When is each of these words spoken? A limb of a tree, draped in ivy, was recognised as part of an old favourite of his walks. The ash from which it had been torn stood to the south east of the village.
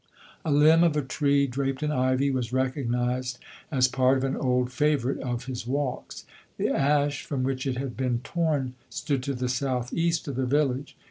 A 0.43 0.51
limb 0.51 0.83
of 0.83 0.97
a 0.97 1.03
tree, 1.03 1.45
draped 1.45 1.83
in 1.83 1.91
ivy, 1.91 2.31
was 2.31 2.51
recognised 2.51 3.37
as 3.71 3.87
part 3.87 4.17
of 4.17 4.23
an 4.23 4.35
old 4.35 4.71
favourite 4.71 5.19
of 5.19 5.45
his 5.45 5.67
walks. 5.67 6.25
The 6.57 6.69
ash 6.69 7.23
from 7.23 7.43
which 7.43 7.67
it 7.67 7.77
had 7.77 7.95
been 7.95 8.21
torn 8.23 8.73
stood 8.89 9.21
to 9.21 9.35
the 9.35 9.47
south 9.47 9.93
east 9.93 10.27
of 10.27 10.37
the 10.37 10.47
village. 10.47 10.97